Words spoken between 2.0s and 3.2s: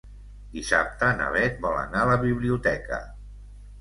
a la biblioteca.